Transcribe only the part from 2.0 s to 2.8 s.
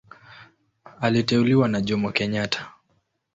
Kenyatta.